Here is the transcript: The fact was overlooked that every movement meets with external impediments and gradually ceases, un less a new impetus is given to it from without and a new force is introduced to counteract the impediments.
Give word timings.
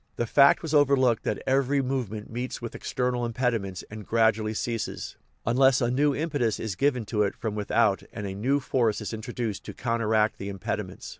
The 0.15 0.25
fact 0.25 0.63
was 0.63 0.73
overlooked 0.73 1.21
that 1.25 1.43
every 1.45 1.79
movement 1.79 2.27
meets 2.31 2.59
with 2.59 2.73
external 2.73 3.23
impediments 3.23 3.83
and 3.91 4.03
gradually 4.03 4.55
ceases, 4.55 5.15
un 5.45 5.55
less 5.57 5.79
a 5.79 5.91
new 5.91 6.15
impetus 6.15 6.59
is 6.59 6.73
given 6.75 7.05
to 7.05 7.21
it 7.21 7.35
from 7.35 7.53
without 7.53 8.01
and 8.11 8.25
a 8.25 8.33
new 8.33 8.59
force 8.59 8.99
is 8.99 9.13
introduced 9.13 9.63
to 9.65 9.75
counteract 9.75 10.39
the 10.39 10.49
impediments. 10.49 11.07